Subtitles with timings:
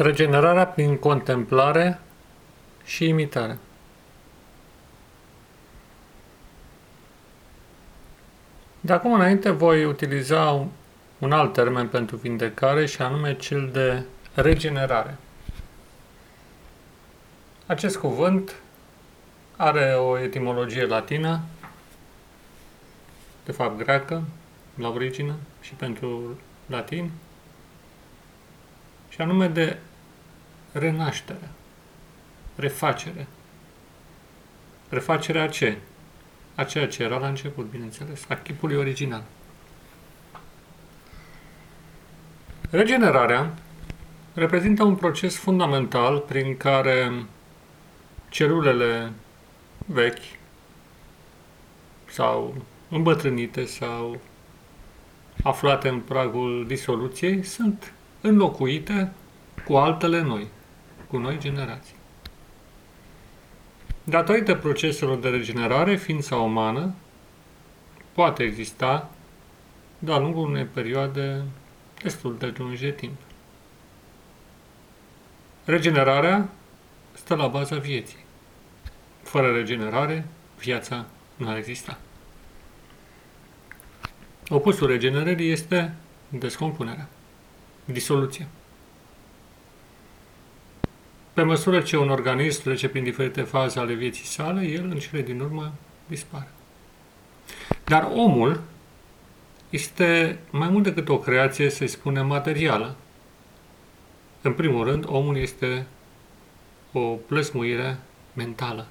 [0.00, 2.00] Regenerarea prin contemplare
[2.84, 3.58] și imitare.
[8.80, 10.66] De acum înainte voi utiliza
[11.18, 14.02] un alt termen pentru vindecare și anume cel de
[14.34, 15.16] regenerare.
[17.66, 18.54] Acest cuvânt
[19.56, 21.40] are o etimologie latină,
[23.44, 24.22] de fapt greacă,
[24.74, 27.10] la origine și pentru latin,
[29.08, 29.76] și anume de
[30.72, 31.48] renaștere,
[32.56, 33.26] refacere.
[34.88, 35.78] Refacerea ce?
[36.54, 39.22] A ceea ce era la început, bineînțeles, a chipului original.
[42.70, 43.54] Regenerarea
[44.34, 47.24] reprezintă un proces fundamental prin care
[48.28, 49.12] celulele
[49.86, 50.38] vechi
[52.10, 52.54] sau
[52.88, 54.20] îmbătrânite sau
[55.42, 59.12] aflate în pragul disoluției sunt înlocuite
[59.64, 60.46] cu altele noi,
[61.08, 61.94] cu noi generații.
[64.04, 66.94] Datorită proceselor de regenerare, ființa umană
[68.12, 69.10] poate exista
[69.98, 71.42] de-a lungul unei perioade
[72.02, 73.16] destul de lungi de timp.
[75.64, 76.48] Regenerarea
[77.12, 78.24] stă la baza vieții.
[79.22, 80.26] Fără regenerare,
[80.58, 81.98] viața nu ar exista.
[84.48, 85.94] Opusul regenerării este
[86.28, 87.08] descompunerea,
[87.84, 88.46] disoluția.
[91.38, 95.22] Pe măsură ce un organism trece prin diferite faze ale vieții sale, el în cele
[95.22, 95.72] din urmă
[96.06, 96.48] dispare.
[97.84, 98.60] Dar omul
[99.70, 102.96] este mai mult decât o creație, să spunem, materială.
[104.42, 105.86] În primul rând, omul este
[106.92, 107.98] o plăsmuire
[108.32, 108.86] mentală.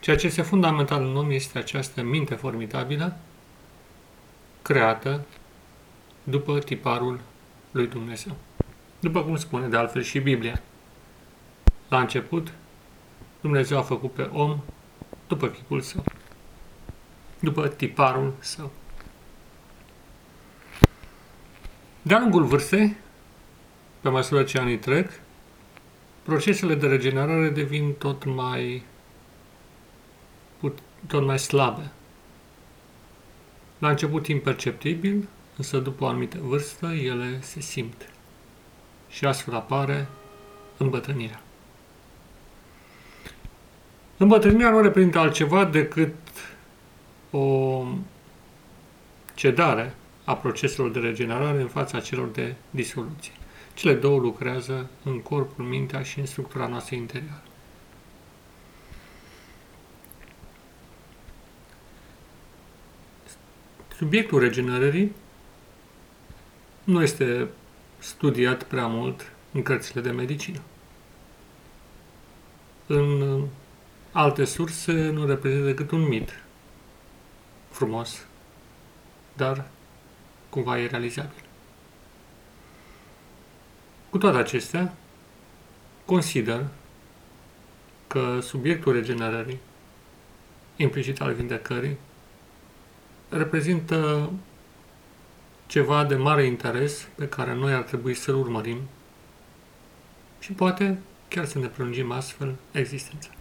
[0.00, 3.16] Ceea ce este fundamental în om este această minte formidabilă,
[4.62, 5.24] creată
[6.22, 7.20] după tiparul
[7.70, 8.36] lui Dumnezeu.
[9.00, 10.60] După cum spune de altfel și Biblia.
[11.88, 12.52] La început,
[13.40, 14.60] Dumnezeu a făcut pe om
[15.28, 16.04] după chipul său,
[17.40, 18.70] după tiparul său.
[22.02, 22.96] De-a lungul vârstei,
[24.00, 25.10] pe măsură ce anii trec,
[26.22, 28.82] procesele de regenerare devin tot mai
[31.06, 31.90] tot mai slabe.
[33.78, 38.08] La început imperceptibil, însă după o anumită vârstă, ele se simt.
[39.08, 40.08] Și astfel apare
[40.76, 41.45] îmbătrânirea.
[44.16, 46.14] Îmbătrânirea nu reprezintă altceva decât
[47.30, 47.84] o
[49.34, 49.94] cedare
[50.24, 53.32] a proceselor de regenerare în fața celor de disoluție.
[53.74, 57.42] Cele două lucrează în corpul, mintea și în structura noastră interioară.
[63.96, 65.12] Subiectul regenerării
[66.84, 67.48] nu este
[67.98, 70.60] studiat prea mult în cărțile de medicină.
[72.86, 73.42] În
[74.16, 76.42] alte surse nu reprezintă decât un mit
[77.68, 78.26] frumos,
[79.32, 79.68] dar
[80.48, 81.44] cumva e realizabil.
[84.10, 84.94] Cu toate acestea,
[86.04, 86.66] consider
[88.06, 89.58] că subiectul regenerării,
[90.76, 91.96] implicit al vindecării,
[93.28, 94.30] reprezintă
[95.66, 98.78] ceva de mare interes pe care noi ar trebui să-l urmărim
[100.38, 103.35] și poate chiar să ne prelungim astfel existența.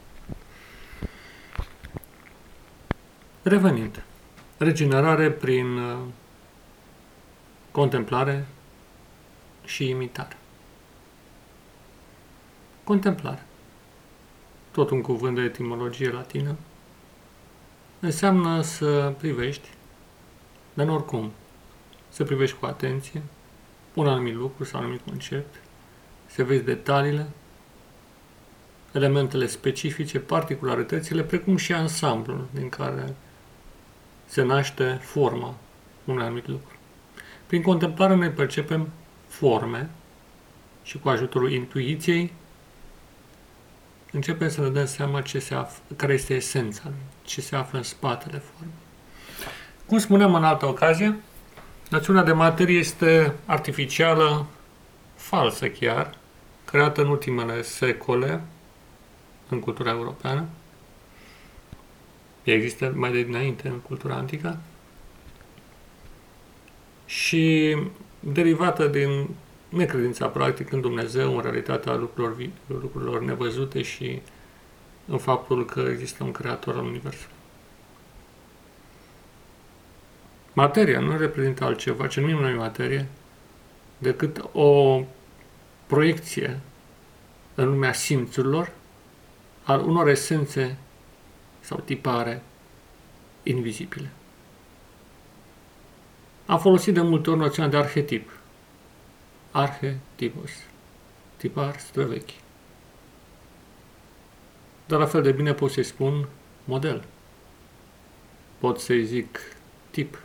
[3.48, 4.04] Revenind,
[4.58, 5.98] regenerare prin uh,
[7.72, 8.46] contemplare
[9.66, 10.38] și imitare.
[12.84, 13.46] Contemplare,
[14.72, 16.56] tot un cuvânt de etimologie latină,
[18.00, 19.70] înseamnă să privești,
[20.74, 21.32] dar oricum,
[22.10, 23.22] să privești cu atenție
[23.94, 25.56] un anumit lucru sau un anumit concept,
[26.26, 27.28] să vezi detaliile,
[28.92, 33.16] elementele specifice, particularitățile, precum și ansamblul din care
[34.26, 35.54] se naște forma
[36.06, 36.76] unui anumit lucru.
[37.46, 38.90] Prin contemplare noi percepem
[39.28, 39.90] forme
[40.84, 42.34] și cu ajutorul intuiției
[44.12, 46.84] începem să ne dăm seama ce se află, care este esența,
[47.24, 48.74] ce se află în spatele formei.
[49.86, 51.16] Cum spuneam în altă ocazie,
[51.90, 54.46] națiunea de materie este artificială,
[55.16, 56.18] falsă chiar,
[56.66, 58.42] creată în ultimele secole
[59.50, 60.46] în cultura europeană.
[62.46, 64.60] Ea există mai de dinainte în cultura antică
[67.06, 67.78] și
[68.20, 69.28] derivată din
[69.70, 74.22] necredința practică în Dumnezeu, în realitatea lucrurilor, lucrurilor nevăzute și
[75.08, 77.36] în faptul că există un creator al Universului.
[80.54, 83.08] Materia nu reprezintă altceva, ce numim noi materie,
[83.98, 85.04] decât o
[85.86, 86.60] proiecție
[87.56, 88.72] în lumea simțurilor
[89.64, 90.78] al unor esențe
[91.66, 92.42] sau tipare
[93.44, 94.10] invizibile.
[96.46, 98.32] Am folosit de multe ori noțiunea de arhetip.
[99.52, 100.52] Arhetipos.
[101.38, 102.34] Tipar străvechi.
[104.86, 106.28] Dar la fel de bine pot să-i spun
[106.64, 107.04] model.
[108.58, 109.40] Pot să-i zic
[109.92, 110.20] tip.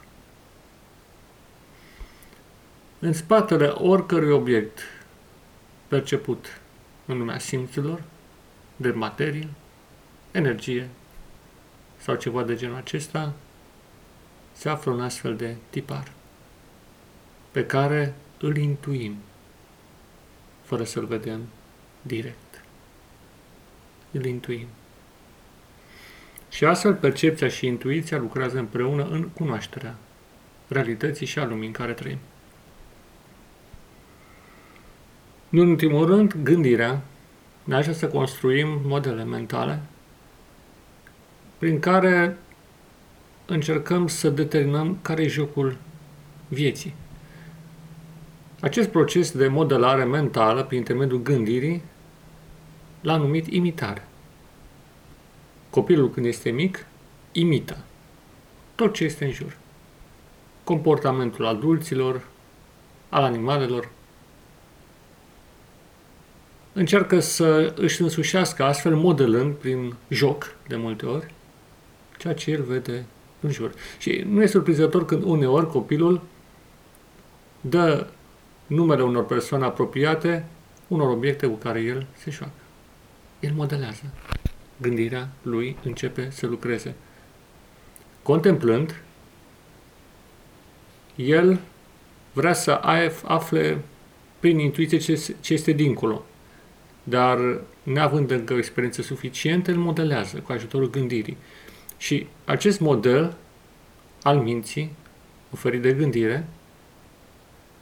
[2.99, 4.81] În spatele oricărui obiect
[5.89, 6.61] perceput
[7.07, 8.03] în lumea simțurilor,
[8.77, 9.49] de materie,
[10.31, 10.89] energie
[12.01, 13.33] sau ceva de genul acesta,
[14.53, 16.13] se află un astfel de tipar
[17.51, 19.17] pe care îl intuim
[20.63, 21.41] fără să-l vedem
[22.03, 22.65] direct.
[24.11, 24.67] Îl intuim.
[26.49, 29.95] Și astfel percepția și intuiția lucrează împreună în cunoașterea
[30.69, 32.19] realității și a lumii în care trăim.
[35.51, 37.03] În ultimul rând, gândirea
[37.65, 39.83] ne ajută să construim modele mentale
[41.61, 42.37] prin care
[43.47, 45.77] încercăm să determinăm care e jocul
[46.49, 46.95] vieții.
[48.61, 51.83] Acest proces de modelare mentală prin intermediul gândirii
[53.01, 54.09] l-a numit imitare.
[55.71, 56.87] Copilul când este mic,
[57.33, 57.85] imită
[58.75, 59.57] tot ce este în jur.
[60.65, 62.23] Comportamentul adulților,
[63.09, 63.89] al animalelor.
[66.73, 71.35] Încearcă să își însușească astfel modelând prin joc, de multe ori,
[72.21, 73.05] ceea ce el vede
[73.41, 73.73] în jur.
[73.99, 76.21] Și nu e surprinzător când uneori copilul
[77.61, 78.07] dă
[78.67, 80.45] numele unor persoane apropiate
[80.89, 82.53] unor obiecte cu care el se joacă.
[83.41, 84.03] El modelează.
[84.81, 86.95] Gândirea lui începe să lucreze.
[88.23, 89.03] Contemplând,
[91.15, 91.61] el
[92.33, 92.71] vrea să
[93.25, 93.79] afle
[94.39, 96.25] prin intuiție ce, ce este dincolo.
[97.03, 101.37] Dar, neavând încă o experiență suficientă, îl modelează cu ajutorul gândirii.
[102.01, 103.37] Și acest model
[104.23, 104.97] al minții,
[105.53, 106.47] oferit de gândire,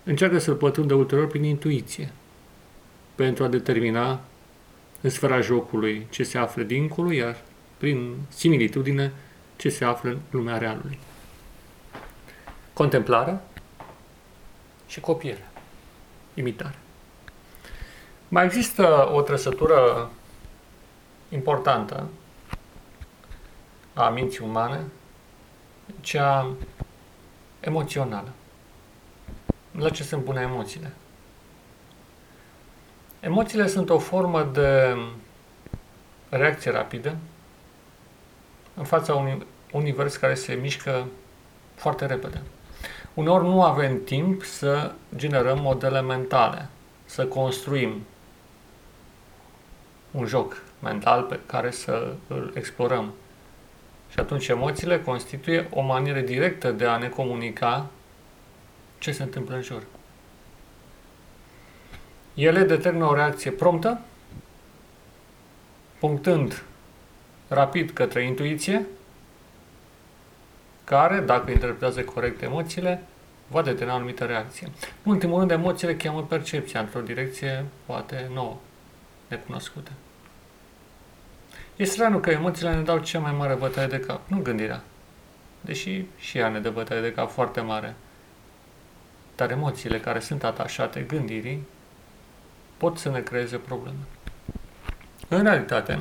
[0.05, 2.13] încearcă să-l pătrundă ulterior prin intuiție,
[3.15, 4.21] pentru a determina
[5.01, 7.37] în sfera jocului ce se află dincolo, iar
[7.77, 9.13] prin similitudine
[9.57, 10.99] ce se află în lumea realului.
[12.73, 13.41] Contemplare
[14.87, 15.51] și copiere,
[16.35, 16.79] imitare.
[18.29, 20.11] Mai există o trăsătură
[21.29, 22.09] importantă
[23.99, 24.85] a minții umane,
[26.01, 26.51] cea
[27.61, 28.29] emoțională.
[29.71, 30.93] La ce sunt bune emoțiile?
[33.21, 34.97] Emoțiile sunt o formă de
[36.29, 37.17] reacție rapidă
[38.75, 41.07] în fața unui univers care se mișcă
[41.75, 42.43] foarte repede.
[43.15, 46.69] Uneori nu avem timp să generăm modele mentale,
[47.05, 48.03] să construim
[50.11, 53.13] un joc mental pe care să îl explorăm.
[54.11, 57.91] Și atunci emoțiile constituie o manieră directă de a ne comunica
[58.99, 59.83] ce se întâmplă în jur.
[62.35, 64.01] Ele determină o reacție promptă,
[65.99, 66.63] punctând
[67.49, 68.87] rapid către intuiție,
[70.85, 73.03] care, dacă interpretează corect emoțiile,
[73.47, 74.69] va determina o anumită reacție.
[75.03, 78.57] În ultimul rând, emoțiile cheamă percepția într-o direcție poate nouă,
[79.29, 79.91] necunoscută.
[81.79, 84.83] E straniu că emoțiile ne dau cea mai mare bătaie de cap, nu gândirea.
[85.61, 87.95] Deși și ea ne dă bătaie de cap foarte mare.
[89.37, 91.67] Dar emoțiile care sunt atașate gândirii
[92.77, 93.99] pot să ne creeze probleme.
[95.29, 96.01] În realitate,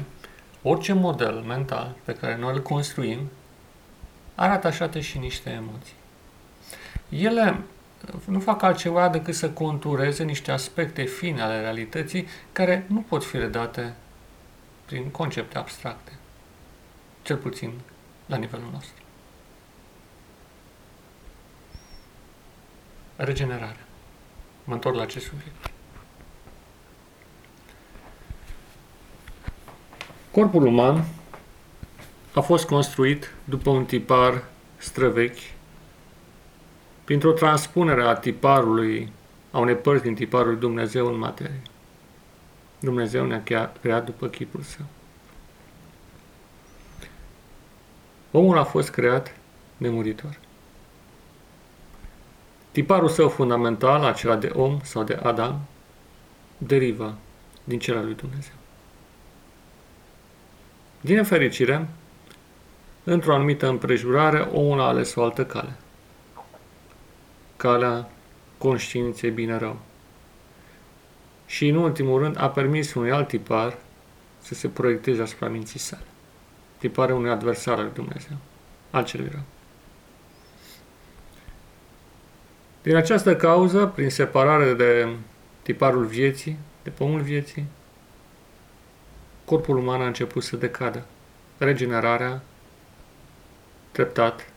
[0.61, 3.19] orice model mental pe care noi îl construim
[4.35, 5.95] are atașate și niște emoții.
[7.09, 7.61] Ele
[8.25, 13.37] nu fac altceva decât să contureze niște aspecte fine ale realității care nu pot fi
[13.37, 13.95] redate
[14.87, 16.11] prin concepte abstracte,
[17.21, 17.73] cel puțin
[18.25, 19.03] la nivelul nostru.
[23.15, 23.85] Regenerare.
[24.63, 25.71] Mă întorc la acest subiect.
[30.31, 31.05] Corpul uman
[32.33, 34.43] a fost construit după un tipar
[34.77, 35.53] străvechi,
[37.03, 39.11] printr-o transpunere a tiparului,
[39.51, 41.61] a unei părți din tiparul lui Dumnezeu în materie.
[42.79, 43.43] Dumnezeu ne-a
[43.81, 44.85] creat după chipul său.
[48.31, 49.35] Omul a fost creat
[49.77, 50.39] nemuritor.
[52.71, 55.59] Tiparul său fundamental, acela de om sau de Adam,
[56.57, 57.13] deriva
[57.63, 58.53] din cel al lui Dumnezeu.
[61.01, 61.87] Din nefericire,
[63.03, 65.75] într-o anumită împrejurare, omul a ales o altă cale.
[67.55, 68.09] Calea
[68.57, 69.79] conștiinței bine-rău.
[71.47, 73.77] Și, în ultimul rând, a permis unui alt tipar
[74.41, 76.03] să se proiecteze asupra minții sale.
[76.77, 78.37] Tiparul unui adversar al Dumnezeu,
[78.89, 79.43] al celui rău.
[82.81, 85.07] Din această cauză, prin separare de
[85.61, 87.65] tiparul vieții, de pomul vieții,
[89.45, 91.05] corpul uman a început să decadă.
[91.57, 92.41] Regenerarea,
[93.91, 94.51] treptat,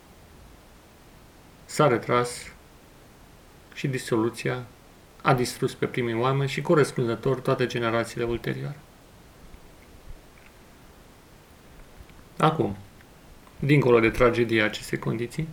[1.64, 2.52] s-a retras
[3.74, 4.62] și disoluția
[5.22, 8.78] a distrus pe primii oameni și corespunzător toate generațiile ulterioare.
[12.38, 12.76] Acum,
[13.58, 15.48] dincolo de tragedia acestei condiții,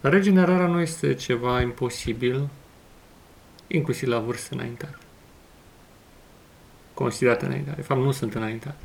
[0.00, 2.48] regenerarea nu este ceva imposibil,
[3.66, 4.98] inclusiv la vârstă înaintată.
[6.94, 7.76] Considerată înaintată.
[7.76, 8.82] De fapt, nu sunt înaintate.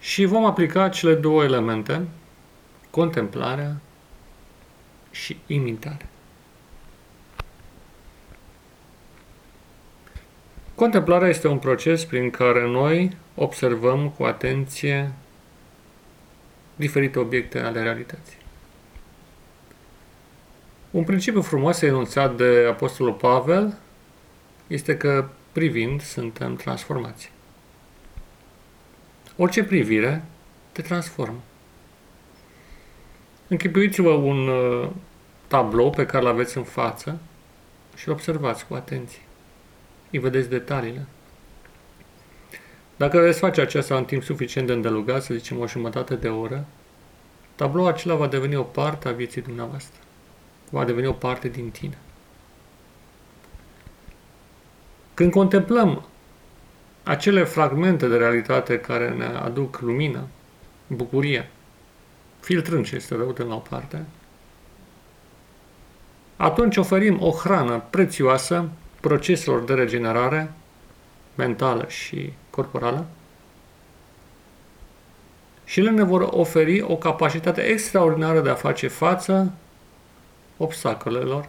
[0.00, 2.08] Și vom aplica cele două elemente,
[2.90, 3.80] contemplarea
[5.10, 6.08] și imitarea.
[10.78, 15.12] Contemplarea este un proces prin care noi observăm cu atenție
[16.76, 18.36] diferite obiecte ale realității.
[20.90, 23.78] Un principiu frumos enunțat de Apostolul Pavel
[24.66, 27.32] este că privind suntem transformați.
[29.36, 30.24] Orice privire
[30.72, 31.40] te transformă.
[33.48, 34.88] Închipuiți-vă un uh,
[35.46, 37.18] tablou pe care îl aveți în față
[37.96, 39.20] și observați cu atenție.
[40.10, 41.06] Îi vedeți detaliile.
[42.96, 46.64] Dacă veți face aceasta în timp suficient de îndelugat, să zicem o jumătate de oră,
[47.54, 50.00] tabloul acela va deveni o parte a vieții dumneavoastră.
[50.70, 51.98] Va deveni o parte din tine.
[55.14, 56.06] Când contemplăm
[57.02, 60.26] acele fragmente de realitate care ne aduc lumină,
[60.86, 61.50] bucurie,
[62.40, 64.04] filtrând ce este rău la o parte,
[66.36, 68.68] atunci oferim o hrană prețioasă
[69.00, 70.52] proceselor de regenerare
[71.34, 73.06] mentală și corporală
[75.64, 79.52] și ele ne vor oferi o capacitate extraordinară de a face față
[80.56, 81.48] obstacolelor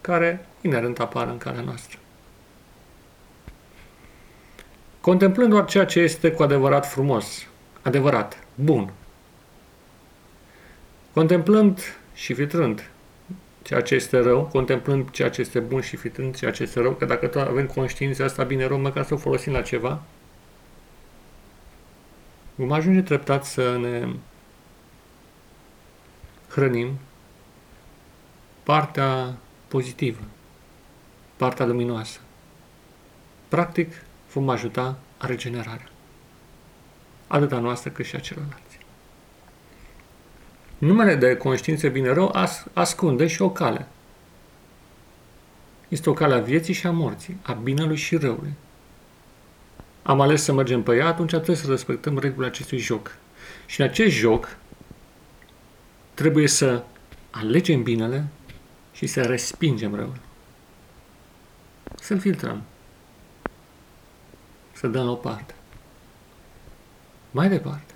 [0.00, 1.98] care inerent apar în calea noastră.
[5.00, 7.46] Contemplând doar ceea ce este cu adevărat frumos,
[7.82, 8.92] adevărat, bun,
[11.12, 11.80] contemplând
[12.14, 12.90] și filtrând
[13.66, 16.92] ceea ce este rău, contemplând ceea ce este bun și fitând ceea ce este rău,
[16.92, 20.02] că dacă tot avem conștiința asta bine rău, măcar să o folosim la ceva,
[22.54, 24.08] vom ajunge treptat să ne
[26.48, 26.98] hrănim
[28.62, 29.36] partea
[29.68, 30.22] pozitivă,
[31.36, 32.20] partea luminoasă.
[33.48, 35.90] Practic, vom ajuta a regenerarea.
[37.26, 38.78] Atât a noastră cât și a celorlalți.
[40.78, 43.86] Numele de conștiință bine-rău as- ascunde și o cale.
[45.88, 48.52] Este o cale a vieții și a morții, a binelui și răului.
[50.02, 53.16] Am ales să mergem pe ea, atunci trebuie să respectăm regulile acestui joc.
[53.66, 54.56] Și în acest joc
[56.14, 56.82] trebuie să
[57.30, 58.26] alegem binele
[58.92, 60.18] și să respingem răul.
[62.00, 62.62] Să-l filtrăm.
[64.72, 65.54] Să dăm la o parte.
[67.30, 67.94] Mai departe,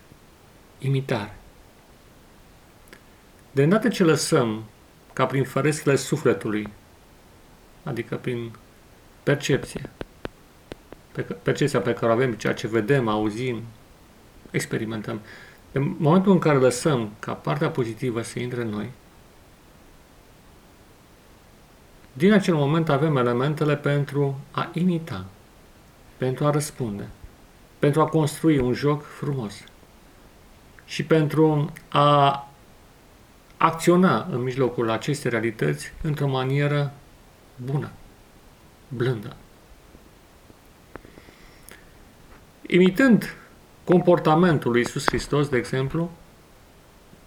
[0.78, 1.39] imitare.
[3.50, 4.64] De îndată ce lăsăm
[5.12, 6.68] ca prin ferestrele sufletului,
[7.82, 8.52] adică prin
[9.22, 9.90] percepție,
[11.12, 13.62] pe, percepția pe care o avem, ceea ce vedem, auzim,
[14.50, 15.20] experimentăm,
[15.72, 18.90] în momentul în care lăsăm ca partea pozitivă să intre în noi,
[22.12, 25.24] din acel moment avem elementele pentru a imita,
[26.16, 27.08] pentru a răspunde,
[27.78, 29.64] pentru a construi un joc frumos
[30.84, 32.49] și pentru a
[33.62, 36.92] acționa în mijlocul acestei realități într-o manieră
[37.56, 37.90] bună,
[38.88, 39.36] blândă.
[42.66, 43.36] Imitând
[43.84, 46.10] comportamentul lui Iisus Hristos, de exemplu,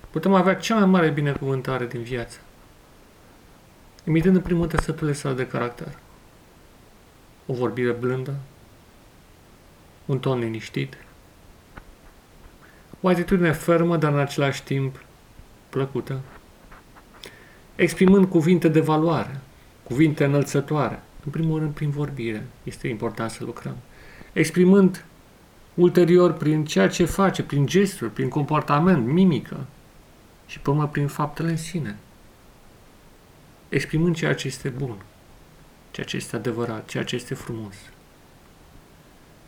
[0.10, 2.40] putem avea cea mai mare binecuvântare din viață.
[4.04, 5.98] Imitând în primul trăsăturile sale de caracter.
[7.46, 8.36] O vorbire blândă,
[10.06, 10.98] un ton liniștit,
[13.02, 15.00] o atitudine fermă, dar în același timp
[15.74, 16.20] plăcută,
[17.76, 19.40] exprimând cuvinte de valoare,
[19.84, 23.76] cuvinte înălțătoare, în primul rând prin vorbire, este important să lucrăm,
[24.34, 25.06] exprimând
[25.74, 29.66] ulterior prin ceea ce face, prin gesturi, prin comportament, mimică
[30.46, 31.98] și pe urmă prin faptele în sine,
[33.70, 34.96] exprimând ceea ce este bun,
[35.92, 37.76] ceea ce este adevărat, ceea ce este frumos.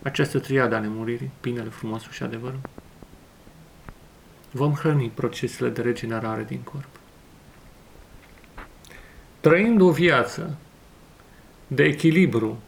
[0.02, 2.60] Această triadă a nemuririi, binele, frumosul și adevărul,
[4.56, 6.88] vom hrăni procesele de regenerare din corp.
[9.40, 10.56] trăind o viață
[11.66, 12.58] de echilibru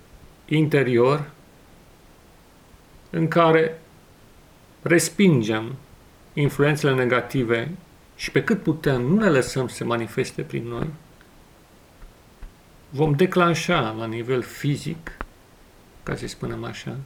[0.47, 1.31] interior
[3.11, 3.81] în care
[4.83, 5.77] respingem
[6.33, 7.71] influențele negative
[8.17, 10.91] și pe cât putem nu le lăsăm să se manifeste prin noi,
[12.89, 15.17] vom declanșa la nivel fizic,
[16.03, 16.97] ca să spunem așa,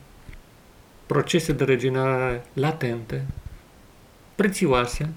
[1.07, 3.27] procese de regenerare latente,
[4.43, 5.13] prețioase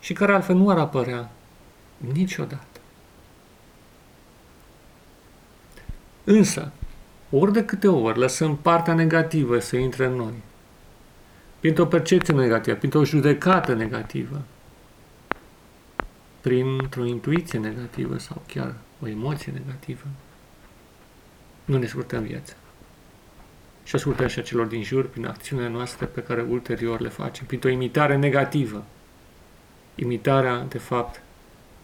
[0.00, 1.30] și care altfel nu ar apărea
[2.12, 2.80] niciodată.
[6.24, 6.72] Însă,
[7.30, 10.42] ori de câte ori lăsăm partea negativă să intre în noi,
[11.60, 14.42] printr-o percepție negativă, printr-o judecată negativă,
[16.40, 20.06] printr-o intuiție negativă sau chiar o emoție negativă,
[21.64, 22.54] nu ne scurtăm viața.
[23.88, 27.68] Și ascultăm și acelor din jur prin acțiunile noastre pe care ulterior le facem, printr-o
[27.68, 28.84] imitare negativă.
[29.94, 31.22] Imitarea, de fapt,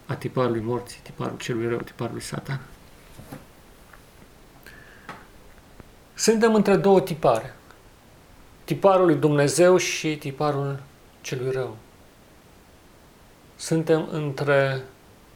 [0.07, 2.61] a tiparului morții, tiparul celui rău, tiparului satan.
[6.15, 7.55] Suntem între două tipare.
[8.65, 10.83] Tiparul lui Dumnezeu și tiparul
[11.21, 11.77] celui rău.
[13.57, 14.83] Suntem între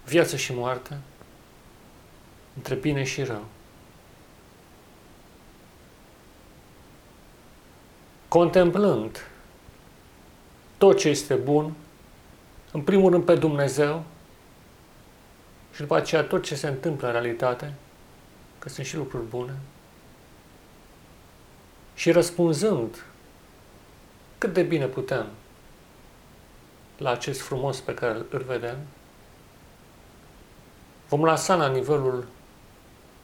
[0.04, 0.98] viață și moarte,
[2.56, 3.44] între bine și rău.
[8.28, 9.30] Contemplând
[10.78, 11.74] tot ce este bun,
[12.72, 14.04] în primul rând pe Dumnezeu
[15.74, 17.74] și după aceea tot ce se întâmplă în realitate,
[18.58, 19.56] că sunt și lucruri bune,
[21.94, 23.04] și răspunzând
[24.38, 25.26] cât de bine putem
[26.96, 28.76] la acest frumos pe care îl vedem,
[31.08, 32.26] vom lăsa la nivelul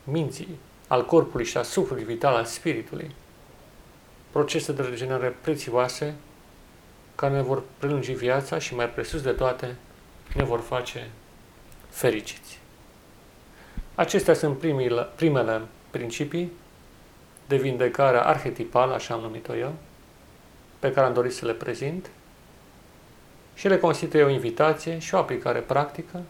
[0.05, 0.59] minții,
[0.89, 3.15] al corpului și a sufletului vital al spiritului
[4.35, 6.15] procese de regenerare prețioase
[7.15, 9.77] care ne vor prelungi viața și mai presus de toate
[10.35, 11.11] ne vor face
[11.89, 12.59] fericiți.
[13.95, 15.61] Acestea sunt primile, primele
[15.91, 16.53] principii
[17.49, 19.75] de vindecare arhetipală, așa am numit-o eu,
[20.79, 22.11] pe care am dorit să le prezint
[23.55, 26.23] și le constituie o invitație și o aplicare practică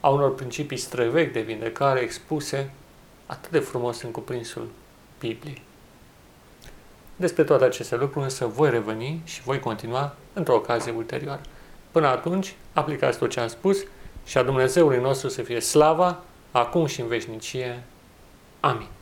[0.00, 2.70] a unor principii străvechi de vindecare expuse
[3.26, 4.68] atât de frumos în cuprinsul
[5.18, 5.62] Bibliei.
[7.16, 11.40] Despre toate aceste lucruri însă voi reveni și voi continua într-o ocazie ulterioară.
[11.90, 13.78] Până atunci, aplicați tot ce am spus
[14.24, 17.82] și a Dumnezeului nostru să fie slava, acum și în veșnicie.
[18.60, 18.93] Amin.